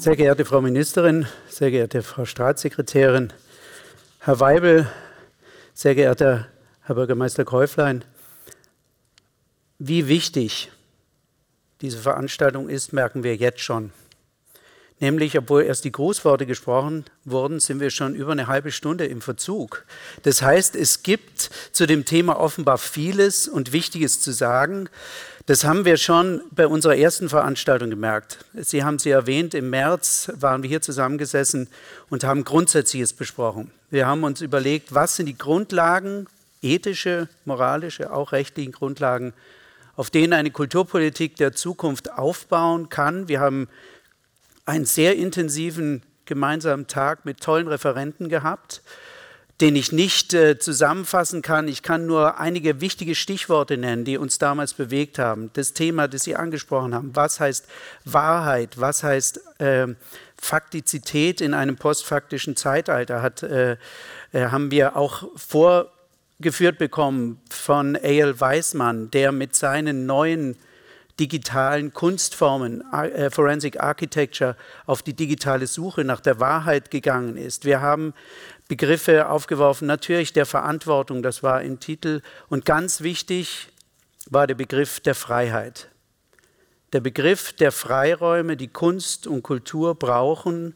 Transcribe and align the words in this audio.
Sehr 0.00 0.16
geehrte 0.16 0.46
Frau 0.46 0.62
Ministerin, 0.62 1.26
sehr 1.50 1.70
geehrte 1.70 2.02
Frau 2.02 2.24
Staatssekretärin, 2.24 3.34
Herr 4.20 4.40
Weibel, 4.40 4.90
sehr 5.74 5.94
geehrter 5.94 6.48
Herr 6.80 6.94
Bürgermeister 6.94 7.44
Käuflein, 7.44 8.02
wie 9.78 10.08
wichtig 10.08 10.72
diese 11.82 11.98
Veranstaltung 11.98 12.70
ist, 12.70 12.94
merken 12.94 13.24
wir 13.24 13.36
jetzt 13.36 13.60
schon. 13.60 13.92
Nämlich, 15.00 15.36
obwohl 15.38 15.62
erst 15.62 15.84
die 15.84 15.92
Grußworte 15.92 16.44
gesprochen 16.44 17.06
wurden, 17.24 17.58
sind 17.58 17.80
wir 17.80 17.88
schon 17.88 18.14
über 18.14 18.32
eine 18.32 18.48
halbe 18.48 18.70
Stunde 18.70 19.06
im 19.06 19.22
Verzug. 19.22 19.86
Das 20.24 20.42
heißt, 20.42 20.76
es 20.76 21.02
gibt 21.02 21.50
zu 21.72 21.86
dem 21.86 22.04
Thema 22.04 22.38
offenbar 22.38 22.76
vieles 22.76 23.48
und 23.48 23.72
Wichtiges 23.72 24.20
zu 24.20 24.30
sagen. 24.30 24.90
Das 25.46 25.64
haben 25.64 25.86
wir 25.86 25.96
schon 25.96 26.42
bei 26.50 26.66
unserer 26.66 26.96
ersten 26.96 27.30
Veranstaltung 27.30 27.88
gemerkt. 27.88 28.44
Sie 28.54 28.84
haben 28.84 28.98
sie 28.98 29.10
erwähnt, 29.10 29.54
im 29.54 29.70
März 29.70 30.30
waren 30.34 30.62
wir 30.62 30.68
hier 30.68 30.82
zusammengesessen 30.82 31.68
und 32.10 32.22
haben 32.22 32.44
Grundsätzliches 32.44 33.14
besprochen. 33.14 33.70
Wir 33.90 34.06
haben 34.06 34.22
uns 34.22 34.42
überlegt, 34.42 34.94
was 34.94 35.16
sind 35.16 35.26
die 35.26 35.38
Grundlagen, 35.38 36.26
ethische, 36.60 37.26
moralische, 37.46 38.12
auch 38.12 38.32
rechtliche 38.32 38.70
Grundlagen, 38.70 39.32
auf 39.96 40.10
denen 40.10 40.34
eine 40.34 40.50
Kulturpolitik 40.50 41.36
der 41.36 41.52
Zukunft 41.52 42.12
aufbauen 42.12 42.90
kann. 42.90 43.28
Wir 43.28 43.40
haben 43.40 43.66
einen 44.70 44.84
sehr 44.84 45.16
intensiven 45.16 46.02
gemeinsamen 46.26 46.86
Tag 46.86 47.24
mit 47.24 47.40
tollen 47.40 47.66
Referenten 47.66 48.28
gehabt, 48.28 48.82
den 49.60 49.74
ich 49.74 49.90
nicht 49.90 50.32
äh, 50.32 50.58
zusammenfassen 50.58 51.42
kann. 51.42 51.66
Ich 51.66 51.82
kann 51.82 52.06
nur 52.06 52.38
einige 52.38 52.80
wichtige 52.80 53.16
Stichworte 53.16 53.76
nennen, 53.76 54.04
die 54.04 54.16
uns 54.16 54.38
damals 54.38 54.72
bewegt 54.74 55.18
haben. 55.18 55.50
Das 55.54 55.72
Thema, 55.72 56.06
das 56.06 56.22
Sie 56.22 56.36
angesprochen 56.36 56.94
haben. 56.94 57.10
Was 57.14 57.40
heißt 57.40 57.66
Wahrheit? 58.04 58.80
Was 58.80 59.02
heißt 59.02 59.60
äh, 59.60 59.88
Faktizität 60.40 61.40
in 61.40 61.52
einem 61.52 61.76
postfaktischen 61.76 62.54
Zeitalter? 62.54 63.22
Hat, 63.22 63.42
äh, 63.42 63.72
äh 64.32 64.46
haben 64.46 64.70
wir 64.70 64.96
auch 64.96 65.24
vorgeführt 65.36 66.78
bekommen 66.78 67.40
von 67.50 67.96
A.L. 67.96 68.40
Weismann, 68.40 69.10
der 69.10 69.32
mit 69.32 69.56
seinen 69.56 70.06
neuen 70.06 70.56
digitalen 71.20 71.92
Kunstformen, 71.92 72.82
äh, 72.92 73.30
Forensic 73.30 73.78
Architecture, 73.78 74.56
auf 74.86 75.02
die 75.02 75.14
digitale 75.14 75.66
Suche 75.66 76.02
nach 76.02 76.20
der 76.20 76.40
Wahrheit 76.40 76.90
gegangen 76.90 77.36
ist. 77.36 77.64
Wir 77.64 77.80
haben 77.80 78.14
Begriffe 78.68 79.28
aufgeworfen, 79.28 79.86
natürlich 79.86 80.32
der 80.32 80.46
Verantwortung, 80.46 81.22
das 81.22 81.42
war 81.42 81.62
im 81.62 81.78
Titel. 81.78 82.22
Und 82.48 82.64
ganz 82.64 83.02
wichtig 83.02 83.68
war 84.30 84.46
der 84.46 84.54
Begriff 84.54 85.00
der 85.00 85.14
Freiheit. 85.14 85.88
Der 86.92 87.00
Begriff 87.00 87.52
der 87.52 87.70
Freiräume, 87.70 88.56
die 88.56 88.68
Kunst 88.68 89.26
und 89.26 89.42
Kultur 89.42 89.94
brauchen, 89.94 90.74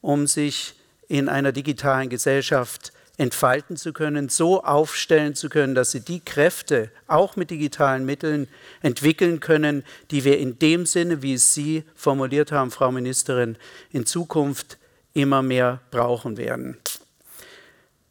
um 0.00 0.26
sich 0.26 0.74
in 1.08 1.28
einer 1.28 1.52
digitalen 1.52 2.08
Gesellschaft 2.08 2.92
entfalten 3.18 3.76
zu 3.76 3.92
können, 3.92 4.28
so 4.28 4.62
aufstellen 4.62 5.34
zu 5.34 5.48
können, 5.48 5.74
dass 5.74 5.90
sie 5.90 6.00
die 6.00 6.20
Kräfte 6.20 6.90
auch 7.06 7.36
mit 7.36 7.50
digitalen 7.50 8.04
Mitteln 8.04 8.48
entwickeln 8.82 9.40
können, 9.40 9.84
die 10.10 10.24
wir 10.24 10.38
in 10.38 10.58
dem 10.58 10.84
Sinne, 10.86 11.22
wie 11.22 11.34
es 11.34 11.54
Sie 11.54 11.84
formuliert 11.94 12.52
haben, 12.52 12.70
Frau 12.70 12.92
Ministerin, 12.92 13.56
in 13.90 14.04
Zukunft 14.04 14.78
immer 15.14 15.42
mehr 15.42 15.80
brauchen 15.90 16.36
werden. 16.36 16.76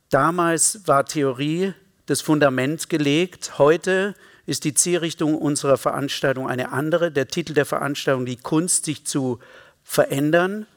Damals 0.10 0.88
war 0.88 1.06
Theorie 1.06 1.74
das 2.08 2.22
Fundament 2.22 2.90
gelegt. 2.90 3.60
Heute 3.60 4.16
ist 4.46 4.64
die 4.64 4.74
Zielrichtung 4.74 5.36
unserer 5.36 5.78
Veranstaltung 5.78 6.48
eine 6.48 6.72
andere. 6.72 7.12
Der 7.12 7.28
Titel 7.28 7.54
der 7.54 7.66
Veranstaltung, 7.66 8.26
die 8.26 8.38
Kunst, 8.38 8.86
sich 8.86 9.06
zu 9.06 9.40
verändern. 9.84 10.68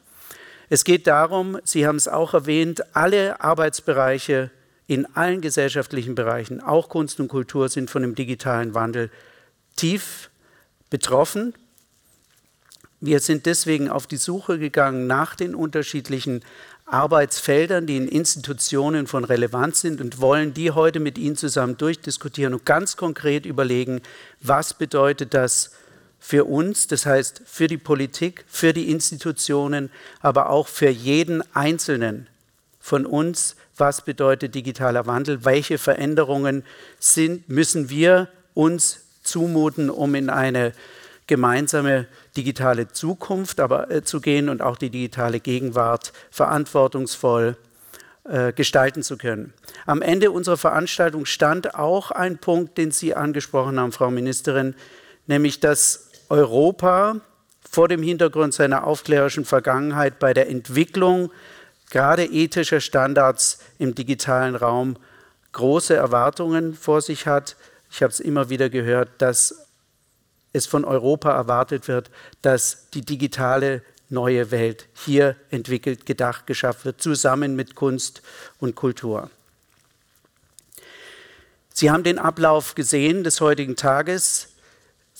Es 0.69 0.83
geht 0.83 1.07
darum, 1.07 1.57
Sie 1.63 1.87
haben 1.87 1.95
es 1.95 2.07
auch 2.07 2.33
erwähnt, 2.33 2.95
alle 2.95 3.41
Arbeitsbereiche 3.41 4.51
in 4.85 5.05
allen 5.15 5.41
gesellschaftlichen 5.41 6.15
Bereichen, 6.15 6.61
auch 6.61 6.89
Kunst 6.89 7.19
und 7.19 7.27
Kultur, 7.27 7.69
sind 7.69 7.89
von 7.89 8.03
dem 8.03 8.15
digitalen 8.15 8.73
Wandel 8.73 9.09
tief 9.75 10.29
betroffen. 10.89 11.53
Wir 12.99 13.19
sind 13.19 13.45
deswegen 13.45 13.89
auf 13.89 14.07
die 14.07 14.17
Suche 14.17 14.59
gegangen 14.59 15.07
nach 15.07 15.35
den 15.35 15.55
unterschiedlichen 15.55 16.43
Arbeitsfeldern, 16.85 17.85
die 17.85 17.97
in 17.97 18.07
Institutionen 18.07 19.07
von 19.07 19.23
Relevanz 19.23 19.81
sind 19.81 20.01
und 20.01 20.19
wollen 20.19 20.53
die 20.53 20.71
heute 20.71 20.99
mit 20.99 21.17
Ihnen 21.17 21.35
zusammen 21.35 21.77
durchdiskutieren 21.77 22.53
und 22.53 22.65
ganz 22.65 22.97
konkret 22.97 23.45
überlegen, 23.45 24.01
was 24.41 24.73
bedeutet 24.73 25.33
das 25.33 25.71
für 26.19 26.45
uns, 26.45 26.87
das 26.87 27.05
heißt 27.05 27.41
für 27.45 27.67
die 27.67 27.77
Politik, 27.77 28.45
für 28.47 28.73
die 28.73 28.89
Institutionen, 28.91 29.89
aber 30.21 30.49
auch 30.49 30.67
für 30.67 30.89
jeden 30.89 31.43
Einzelnen 31.55 32.27
von 32.79 33.05
uns, 33.05 33.55
was 33.77 34.03
bedeutet 34.03 34.55
digitaler 34.55 35.05
Wandel, 35.05 35.45
welche 35.45 35.77
Veränderungen 35.77 36.63
sind, 36.99 37.47
müssen 37.49 37.89
wir 37.89 38.27
uns 38.53 39.01
zumuten, 39.23 39.89
um 39.89 40.15
in 40.15 40.29
eine 40.29 40.73
gemeinsame 41.27 42.07
digitale 42.35 42.87
Zukunft 42.89 43.59
aber, 43.59 43.91
äh, 43.91 44.03
zu 44.03 44.19
gehen 44.19 44.49
und 44.49 44.61
auch 44.61 44.77
die 44.77 44.89
digitale 44.89 45.39
Gegenwart 45.39 46.11
verantwortungsvoll 46.31 47.55
äh, 48.23 48.51
gestalten 48.51 49.03
zu 49.03 49.17
können. 49.17 49.53
Am 49.85 50.01
Ende 50.01 50.31
unserer 50.31 50.57
Veranstaltung 50.57 51.25
stand 51.25 51.75
auch 51.75 52.11
ein 52.11 52.39
Punkt, 52.39 52.77
den 52.77 52.91
Sie 52.91 53.15
angesprochen 53.15 53.79
haben, 53.79 53.91
Frau 53.91 54.09
Ministerin, 54.09 54.75
nämlich 55.27 55.59
dass 55.59 56.08
Europa 56.29 57.19
vor 57.69 57.87
dem 57.87 58.01
Hintergrund 58.01 58.53
seiner 58.53 58.85
aufklärerischen 58.85 59.45
Vergangenheit 59.45 60.19
bei 60.19 60.33
der 60.33 60.49
Entwicklung 60.49 61.31
gerade 61.89 62.25
ethischer 62.25 62.81
Standards 62.81 63.59
im 63.77 63.95
digitalen 63.95 64.55
Raum 64.55 64.97
große 65.51 65.95
Erwartungen 65.95 66.75
vor 66.75 67.01
sich 67.01 67.27
hat. 67.27 67.55
Ich 67.91 68.03
habe 68.03 68.13
es 68.13 68.19
immer 68.19 68.49
wieder 68.49 68.69
gehört, 68.69 69.09
dass 69.17 69.67
es 70.53 70.65
von 70.65 70.85
Europa 70.85 71.31
erwartet 71.31 71.87
wird, 71.87 72.09
dass 72.41 72.89
die 72.91 73.01
digitale 73.01 73.81
neue 74.09 74.51
Welt 74.51 74.87
hier 74.93 75.35
entwickelt, 75.51 76.05
gedacht, 76.05 76.47
geschafft 76.47 76.85
wird, 76.85 77.01
zusammen 77.01 77.55
mit 77.55 77.75
Kunst 77.75 78.21
und 78.59 78.75
Kultur. 78.75 79.29
Sie 81.73 81.91
haben 81.91 82.03
den 82.03 82.19
Ablauf 82.19 82.75
gesehen 82.75 83.23
des 83.23 83.39
heutigen 83.39 83.75
Tages. 83.75 84.48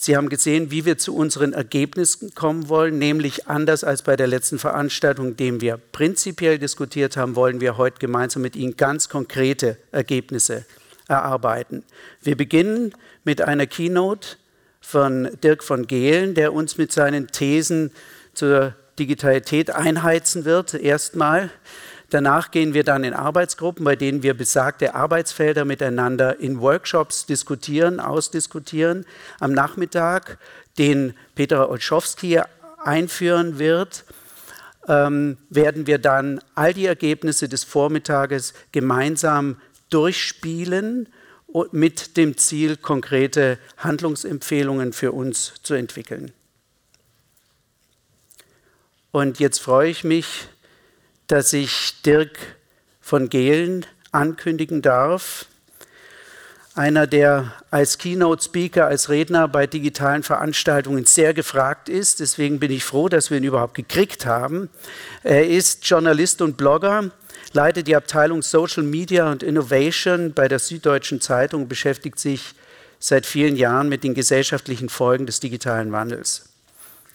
Sie 0.02 0.16
haben 0.16 0.30
gesehen, 0.30 0.72
wie 0.72 0.86
wir 0.86 0.98
zu 0.98 1.14
unseren 1.14 1.52
Ergebnissen 1.52 2.34
kommen 2.34 2.70
wollen, 2.70 2.98
nämlich 3.00 3.50
anders 3.50 3.84
als 3.84 4.02
bei 4.02 4.16
der 4.16 4.28
letzten 4.28 4.58
Veranstaltung, 4.58 5.36
dem 5.36 5.60
wir 5.60 5.76
prinzipiell 5.76 6.58
diskutiert 6.58 7.18
haben, 7.18 7.36
wollen 7.36 7.60
wir 7.60 7.76
heute 7.76 8.00
gemeinsam 8.00 8.42
mit 8.42 8.56
Ihnen 8.56 8.78
ganz 8.78 9.10
konkrete 9.10 9.76
Ergebnisse 9.92 10.64
erarbeiten. 11.10 11.84
Wir 12.22 12.38
beginnen 12.38 12.94
mit 13.26 13.42
einer 13.42 13.68
Keynote 13.68 14.38
von 14.80 15.38
Dirk 15.44 15.66
von 15.66 15.86
Gehlen, 15.86 16.34
der 16.34 16.54
uns 16.54 16.78
mit 16.78 16.94
seinen 16.94 17.28
Thesen 17.28 17.92
zur 18.34 18.76
Digitalität 19.00 19.70
einheizen 19.70 20.46
wird, 20.46 20.76
erstmal. 20.76 21.52
Danach 22.10 22.50
gehen 22.52 22.74
wir 22.74 22.84
dann 22.84 23.04
in 23.04 23.14
Arbeitsgruppen, 23.14 23.86
bei 23.86 23.96
denen 23.96 24.24
wir 24.24 24.34
besagte 24.34 24.96
Arbeitsfelder 24.96 25.64
miteinander 25.64 26.40
in 26.40 26.60
Workshops 26.60 27.26
diskutieren, 27.26 28.00
ausdiskutieren. 28.00 29.06
Am 29.40 29.54
Nachmittag, 29.54 30.40
den 30.78 31.14
Peter 31.36 31.70
Olschowski 31.70 32.42
einführen 32.84 33.60
wird, 33.60 34.06
ähm, 34.88 35.38
werden 35.50 35.86
wir 35.86 36.00
dann 36.00 36.42
all 36.56 36.74
die 36.74 36.88
Ergebnisse 36.88 37.48
des 37.48 37.64
Vormittages 37.64 38.54
gemeinsam 38.72 39.58
durchspielen 39.92 41.10
mit 41.72 42.18
dem 42.18 42.38
Ziel, 42.38 42.78
konkrete 42.78 43.58
Handlungsempfehlungen 43.78 44.94
für 44.94 45.12
uns 45.12 45.54
zu 45.64 45.74
entwickeln. 45.74 46.32
Und 49.12 49.40
jetzt 49.40 49.60
freue 49.60 49.90
ich 49.90 50.04
mich, 50.04 50.48
dass 51.30 51.54
ich 51.54 52.02
Dirk 52.02 52.40
von 53.00 53.30
Gehlen 53.30 53.86
ankündigen 54.12 54.82
darf. 54.82 55.46
Einer, 56.74 57.06
der 57.06 57.54
als 57.70 58.00
Keynote-Speaker, 58.00 58.88
als 58.88 59.10
Redner 59.10 59.48
bei 59.48 59.68
digitalen 59.68 60.24
Veranstaltungen 60.24 61.06
sehr 61.06 61.36
gefragt 61.36 61.88
ist. 61.88 62.20
Deswegen 62.20 62.60
bin 62.60 62.72
ich 62.72 62.84
froh, 62.84 63.10
dass 63.10 63.30
wir 63.30 63.38
ihn 63.38 63.44
überhaupt 63.44 63.76
gekriegt 63.76 64.26
haben. 64.26 64.70
Er 65.24 65.48
ist 65.48 65.88
Journalist 65.88 66.42
und 66.42 66.58
Blogger, 66.58 67.12
leitet 67.54 67.88
die 67.88 67.96
Abteilung 67.96 68.42
Social 68.42 68.84
Media 68.84 69.32
und 69.32 69.44
Innovation 69.44 70.34
bei 70.34 70.48
der 70.48 70.60
Süddeutschen 70.60 71.22
Zeitung, 71.22 71.68
beschäftigt 71.68 72.18
sich 72.18 72.56
seit 72.98 73.28
vielen 73.28 73.56
Jahren 73.56 73.88
mit 73.88 74.04
den 74.04 74.16
gesellschaftlichen 74.16 74.90
Folgen 74.90 75.28
des 75.28 75.40
digitalen 75.40 75.92
Wandels. 75.92 76.49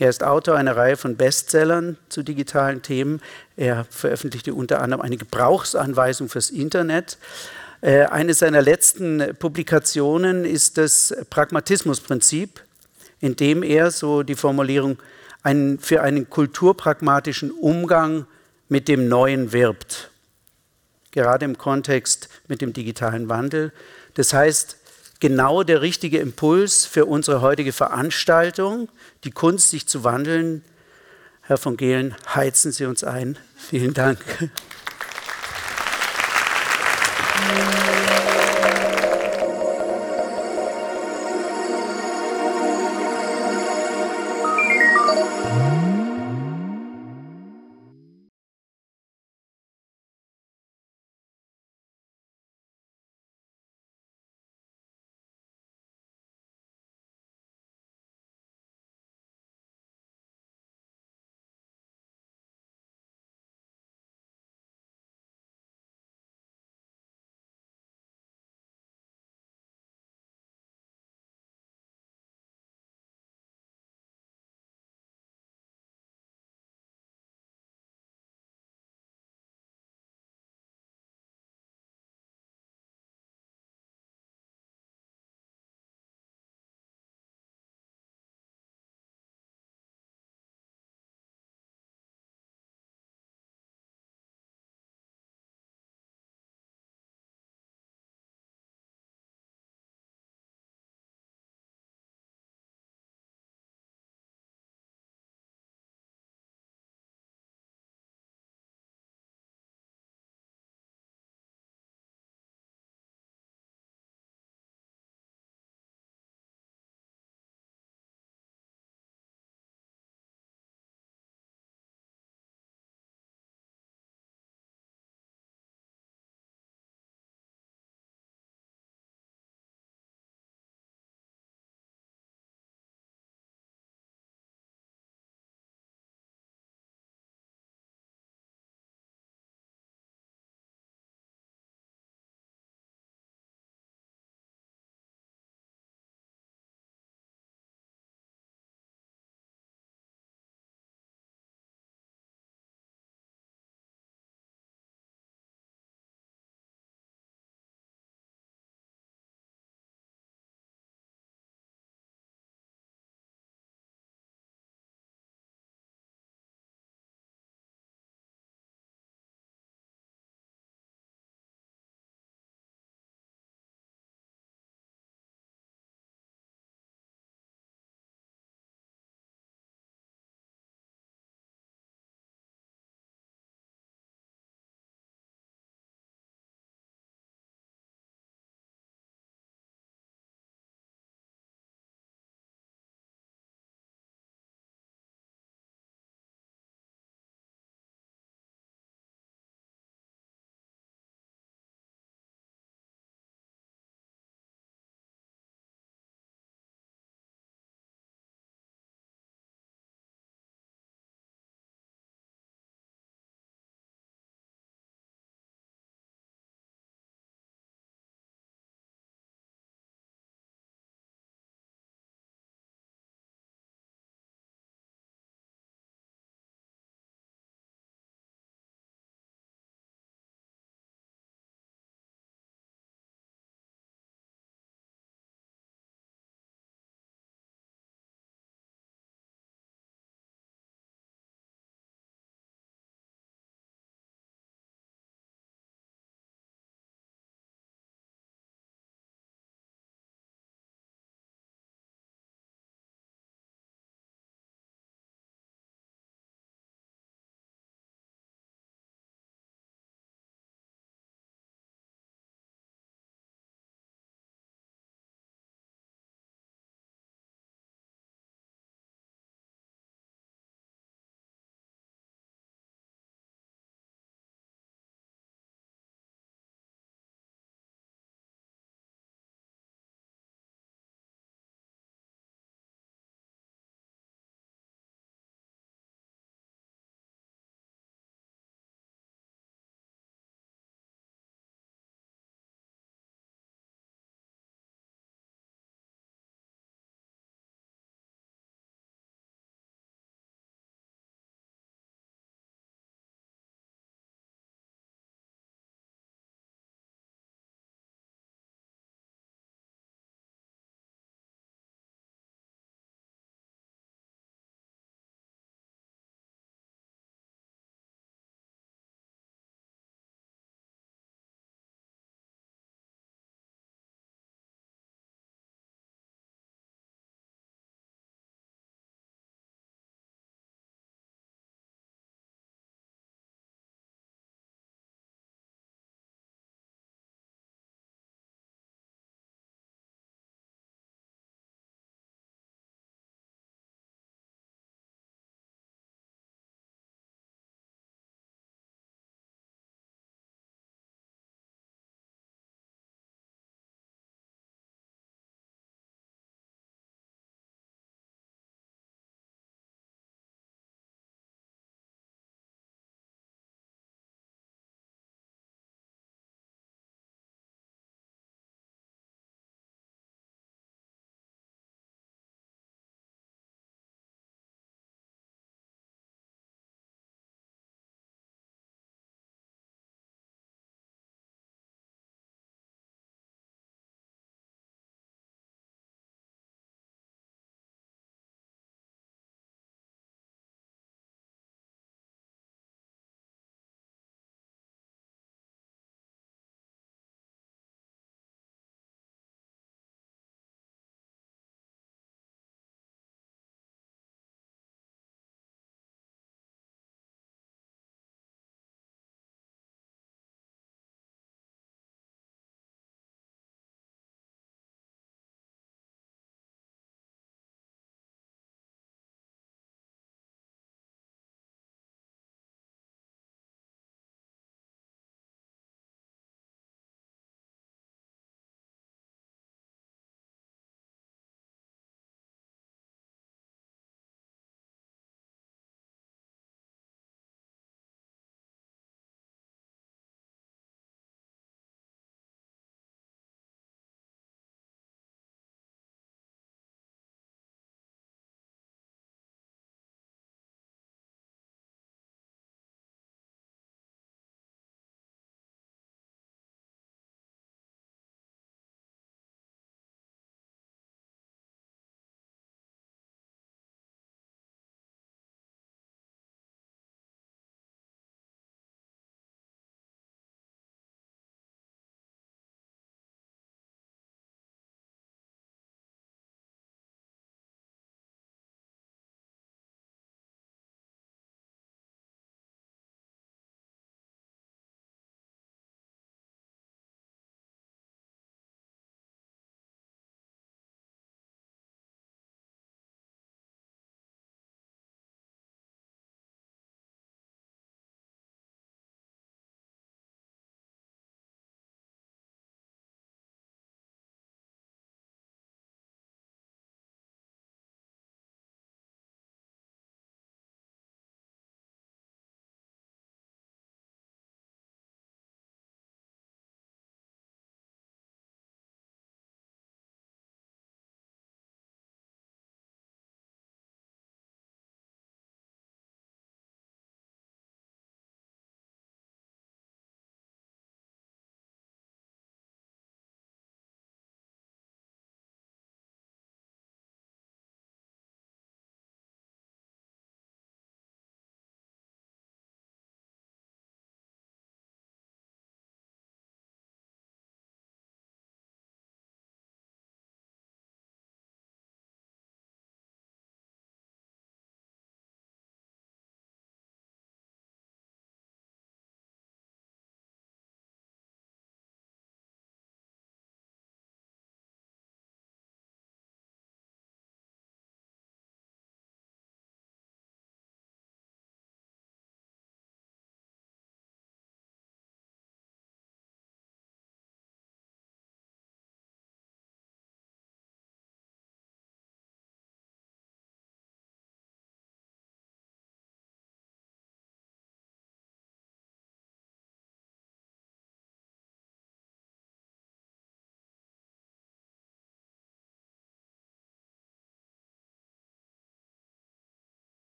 Er 0.00 0.10
ist 0.10 0.22
Autor 0.22 0.56
einer 0.56 0.76
Reihe 0.76 0.96
von 0.96 1.16
Bestsellern 1.16 1.96
zu 2.08 2.22
digitalen 2.22 2.82
Themen. 2.82 3.20
Er 3.56 3.84
veröffentlichte 3.90 4.54
unter 4.54 4.80
anderem 4.80 5.00
eine 5.00 5.16
Gebrauchsanweisung 5.16 6.28
fürs 6.28 6.50
Internet. 6.50 7.18
Äh, 7.80 8.04
eine 8.04 8.34
seiner 8.34 8.62
letzten 8.62 9.34
Publikationen 9.38 10.44
ist 10.44 10.78
das 10.78 11.16
Pragmatismusprinzip, 11.30 12.62
in 13.20 13.34
dem 13.34 13.64
er, 13.64 13.90
so 13.90 14.22
die 14.22 14.36
Formulierung, 14.36 14.98
einen, 15.42 15.80
für 15.80 16.02
einen 16.02 16.30
kulturpragmatischen 16.30 17.50
Umgang 17.50 18.26
mit 18.68 18.86
dem 18.86 19.08
Neuen 19.08 19.52
wirbt. 19.52 20.10
Gerade 21.10 21.44
im 21.44 21.58
Kontext 21.58 22.28
mit 22.46 22.60
dem 22.60 22.72
digitalen 22.72 23.28
Wandel. 23.28 23.72
Das 24.14 24.32
heißt, 24.32 24.76
genau 25.20 25.62
der 25.62 25.82
richtige 25.82 26.18
Impuls 26.18 26.86
für 26.86 27.06
unsere 27.06 27.40
heutige 27.40 27.72
Veranstaltung, 27.72 28.88
die 29.24 29.30
Kunst, 29.30 29.70
sich 29.70 29.86
zu 29.88 30.04
wandeln. 30.04 30.62
Herr 31.42 31.56
von 31.56 31.76
Gehlen, 31.76 32.14
heizen 32.34 32.72
Sie 32.72 32.84
uns 32.84 33.04
ein. 33.04 33.38
Vielen 33.56 33.94
Dank. 33.94 34.18